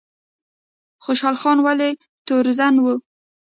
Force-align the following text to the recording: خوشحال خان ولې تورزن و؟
خوشحال 1.03 1.35
خان 1.41 1.57
ولې 1.65 1.89
تورزن 2.27 2.75
و؟ 2.79 2.85